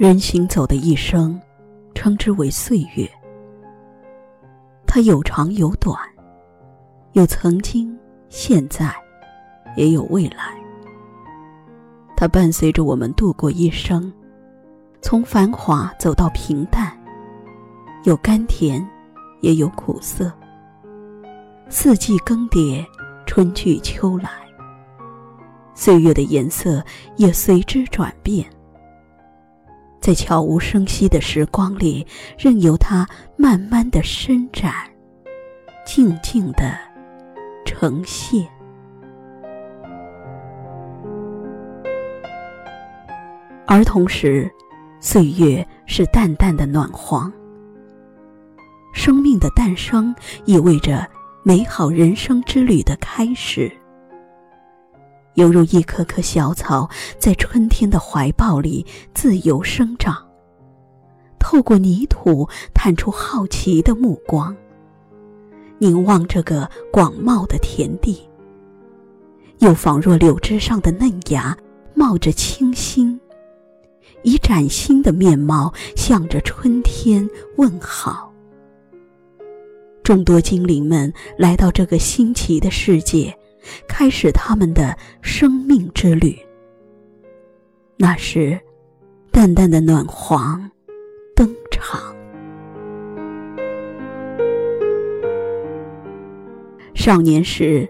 [0.00, 1.38] 人行走的一生，
[1.94, 3.06] 称之为岁月。
[4.86, 5.94] 它有长有短，
[7.12, 7.94] 有曾经、
[8.30, 8.90] 现在，
[9.76, 10.58] 也有未来。
[12.16, 14.10] 它伴随着我们度过一生，
[15.02, 16.98] 从繁华走到平淡，
[18.04, 18.82] 有甘甜，
[19.42, 20.32] 也有苦涩。
[21.68, 22.82] 四季更迭，
[23.26, 24.30] 春去秋来，
[25.74, 26.82] 岁月的颜色
[27.18, 28.50] 也随之转变。
[30.00, 32.06] 在悄无声息的时光里，
[32.38, 34.72] 任由它慢慢的伸展，
[35.84, 36.76] 静静的
[37.64, 38.48] 呈现。
[43.66, 44.50] 而同时，
[45.00, 47.32] 岁月是淡淡的暖黄。
[48.92, 50.12] 生命的诞生
[50.44, 51.08] 意味着
[51.44, 53.79] 美好人生之旅的开始。
[55.40, 56.86] 犹如一棵棵小草，
[57.18, 60.14] 在春天的怀抱里自由生长。
[61.38, 64.54] 透过泥土，探出好奇的目光，
[65.78, 68.20] 凝望这个广袤的田地。
[69.60, 71.56] 又仿若柳枝上的嫩芽，
[71.94, 73.18] 冒着清新，
[74.22, 78.30] 以崭新的面貌向着春天问好。
[80.02, 83.34] 众多精灵们来到这个新奇的世界。
[83.88, 86.38] 开始他们的生命之旅。
[87.96, 88.58] 那时，
[89.30, 90.70] 淡淡的暖黄
[91.36, 92.14] 登场。
[96.94, 97.88] 少年时，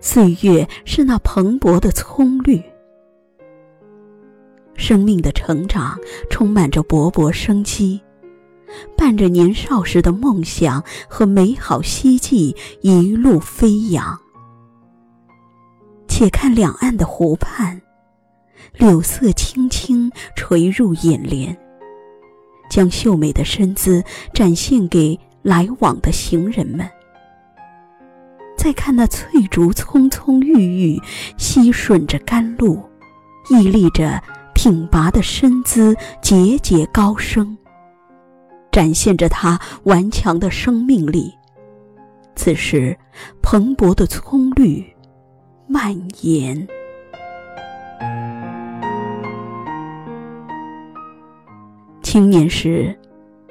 [0.00, 2.62] 岁月是那蓬勃的葱绿。
[4.76, 5.98] 生命的成长
[6.30, 8.00] 充满着勃勃生机，
[8.96, 14.20] 伴着年少时的梦想和美好希冀一路飞扬。
[16.18, 17.80] 且看两岸的湖畔，
[18.72, 21.56] 柳色轻轻垂入眼帘，
[22.68, 24.02] 将秀美的身姿
[24.34, 26.90] 展现给来往的行人们。
[28.56, 30.54] 再看那翠竹葱葱郁
[30.90, 31.00] 郁，
[31.36, 32.82] 吸吮着甘露，
[33.50, 34.20] 屹立着
[34.56, 37.56] 挺拔的身姿，节节高升，
[38.72, 41.32] 展现着它顽强的生命力。
[42.34, 42.98] 此时，
[43.40, 44.84] 蓬勃的葱绿。
[45.70, 46.66] 蔓延。
[52.02, 52.98] 青年时，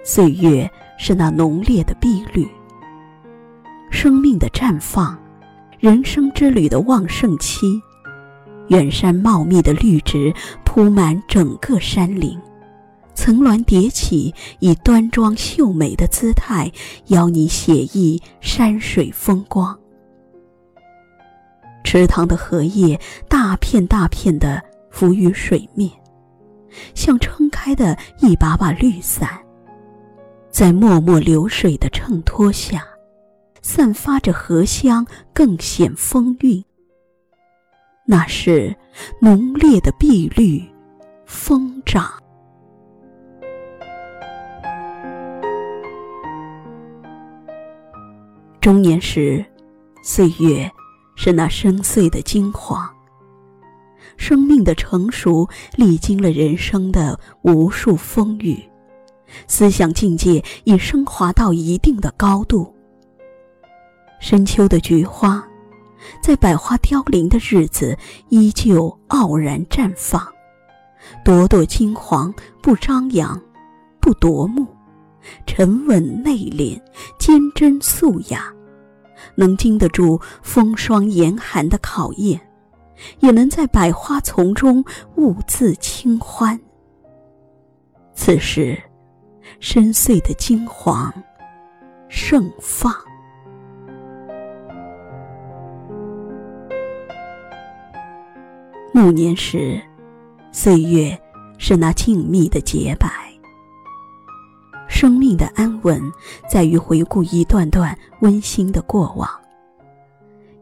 [0.04, 0.68] 岁月
[0.98, 2.48] 是那浓烈的碧绿，
[3.92, 5.16] 生命的绽放，
[5.78, 7.80] 人生之旅的旺盛期。
[8.70, 10.34] 远山茂密的绿植
[10.66, 12.36] 铺满整个山林，
[13.14, 16.72] 层峦叠起，以端庄秀美的姿态
[17.10, 19.78] 邀你写意山水风光。
[21.90, 23.00] 池塘的荷叶
[23.30, 25.90] 大片大片的浮于水面，
[26.94, 29.30] 像撑开的一把把绿伞，
[30.50, 32.86] 在脉脉流水的衬托下，
[33.62, 36.62] 散发着荷香，更显风韵。
[38.06, 38.76] 那是
[39.22, 40.62] 浓烈的碧绿
[41.26, 42.12] 疯长。
[48.60, 49.46] 中年时，
[50.04, 50.70] 岁月。
[51.18, 52.90] 是那深邃的金黄。
[54.16, 58.58] 生命的成熟，历经了人生的无数风雨，
[59.48, 62.74] 思想境界已升华到一定的高度。
[64.20, 65.46] 深秋的菊花，
[66.22, 67.96] 在百花凋零的日子，
[68.30, 70.26] 依旧傲然绽放，
[71.24, 73.40] 朵朵金黄，不张扬，
[74.00, 74.66] 不夺目，
[75.46, 76.82] 沉稳内敛，
[77.20, 78.52] 坚贞素雅。
[79.36, 82.40] 能经得住风霜严寒的考验，
[83.20, 84.84] 也能在百花丛中
[85.16, 86.60] 兀自清欢。
[88.14, 88.82] 此时，
[89.60, 91.14] 深邃的金黄
[92.10, 92.94] 盛放。
[98.94, 99.80] 暮年时，
[100.52, 101.16] 岁月
[101.60, 103.08] 是那静谧的洁白。
[104.88, 106.02] 生命的安稳，
[106.50, 109.30] 在于回顾一段段温馨的过往。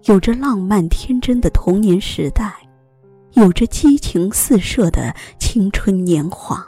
[0.06, 2.54] 有着浪漫天真的童年时代，
[3.34, 6.66] 有着激情四射的青春年华，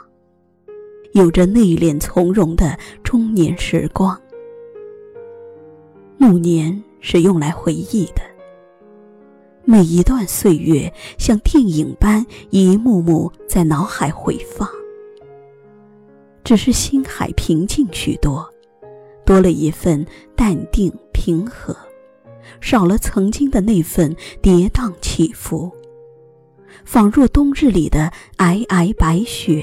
[1.12, 4.18] 有着内敛从容的中年时光。
[6.16, 8.22] 暮年是用来回忆的，
[9.64, 14.68] 每一段岁月像电影般一幕幕在脑海回放。
[16.48, 18.42] 只是心海平静许多，
[19.26, 20.02] 多了一份
[20.34, 21.76] 淡定平和，
[22.58, 25.70] 少了曾经的那份跌宕起伏。
[26.86, 29.62] 仿若冬日里的皑皑白雪，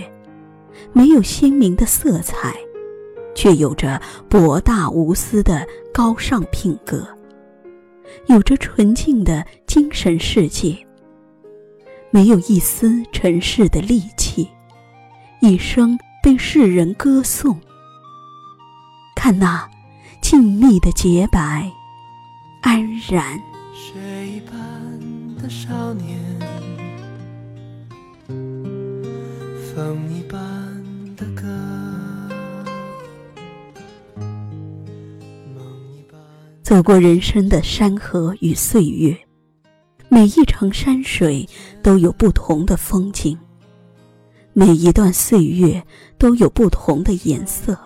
[0.94, 2.54] 没有鲜明的色彩，
[3.34, 4.00] 却有着
[4.30, 7.04] 博大无私的高尚品格，
[8.28, 10.78] 有着纯净的精神世界，
[12.12, 14.48] 没有一丝尘世的戾气，
[15.42, 17.56] 一生被世人歌颂。
[19.16, 19.70] 看那
[20.24, 21.72] 静谧的洁白，
[22.64, 23.40] 安然。
[23.76, 23.94] 雪
[24.28, 24.58] 一般
[25.40, 26.20] 的少年，
[28.28, 30.42] 风一般
[31.16, 31.44] 的歌。
[36.64, 39.16] 走过人生的山河与岁月，
[40.10, 41.48] 每一程山水
[41.84, 43.38] 都有不同的风景，
[44.58, 45.86] 每一段岁月
[46.18, 47.78] 都有不同的颜色。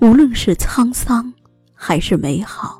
[0.00, 1.32] 无论是沧桑，
[1.72, 2.78] 还是美好。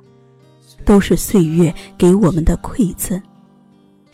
[0.84, 3.20] 都是岁月给我们的馈赠。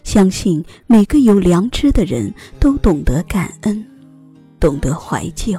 [0.04, 3.84] 相信每个有良知的人都懂得感恩，
[4.60, 5.58] 懂得怀旧，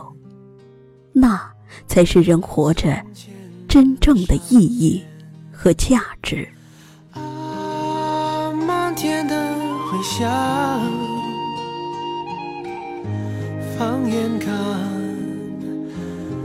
[1.12, 1.52] 那
[1.86, 3.04] 才是人活着
[3.68, 5.04] 真正的意义
[5.52, 6.48] 和价值。
[7.12, 9.36] 啊，漫天的
[9.90, 10.30] 回响，
[13.78, 14.52] 放眼看，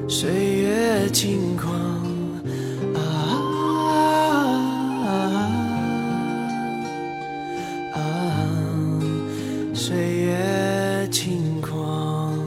[0.07, 1.73] 岁月轻狂
[2.95, 3.01] 啊
[7.95, 7.97] 啊。
[9.73, 12.39] 岁月轻狂，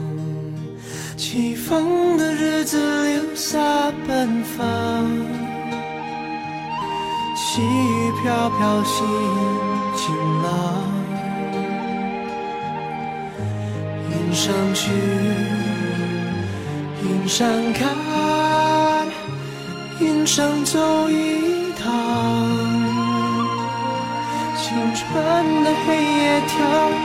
[1.16, 2.78] 起风的日子
[3.08, 3.58] 留下
[4.06, 4.64] 奔放，
[7.34, 9.04] 细雨飘飘心
[14.46, 14.92] 上去，
[17.02, 17.88] 云上看，
[19.98, 21.82] 云上走一趟。
[24.56, 25.04] 青春
[25.64, 26.54] 的黑夜，跳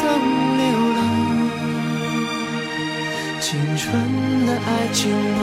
[0.03, 0.05] 灯
[0.59, 0.63] 流
[0.97, 0.99] 浪。
[3.39, 3.89] 青春
[4.45, 5.41] 的爱情不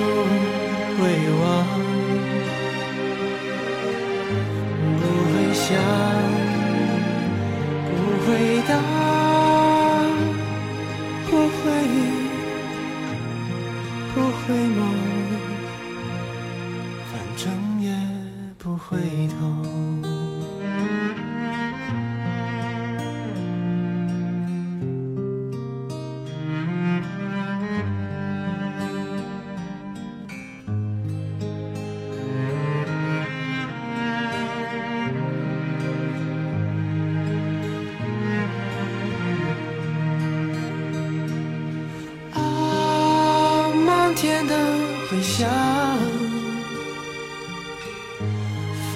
[45.18, 45.50] 回响，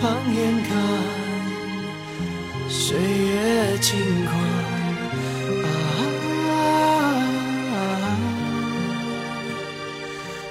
[0.01, 0.71] 放眼看，
[2.69, 4.33] 岁月轻狂。
[5.65, 5.67] 啊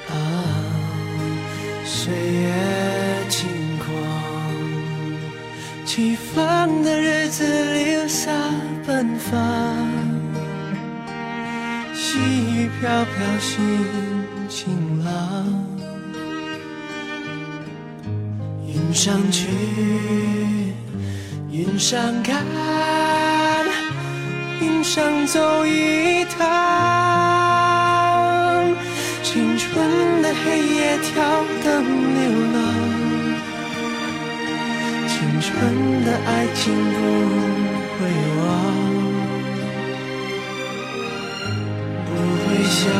[0.09, 0.13] 啊，
[1.85, 2.51] 岁月
[3.29, 3.47] 轻
[3.79, 3.87] 狂，
[5.85, 8.29] 起风的日子里留下
[8.85, 9.39] 奔放，
[11.95, 14.20] 细雨飘飘心。
[18.91, 19.47] 云上去，
[21.49, 22.43] 云上看，
[24.59, 26.45] 云上走一趟。
[29.23, 31.23] 青春的黑夜，跳
[31.63, 31.85] 灯
[32.19, 32.21] 流
[32.51, 32.59] 浪。
[35.07, 36.99] 青春的爱情不
[37.95, 37.99] 会
[38.41, 38.43] 忘，
[42.07, 42.09] 不
[42.43, 42.91] 会想。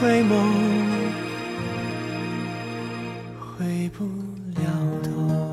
[0.00, 0.32] 回眸，
[3.58, 4.06] 回不
[4.56, 4.64] 了
[5.02, 5.49] 头。